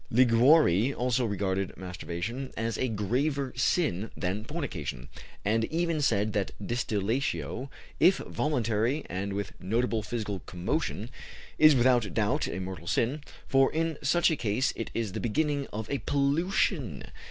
[0.09, 5.09] Liguori also regarded masturbation as a graver sin than fornication,
[5.45, 11.11] and even said that distillatio, if voluntary and with notable physical commotion,
[11.59, 15.67] is without doubt a mortal sin, for in such a case it is the beginning
[15.67, 17.03] of a pollution.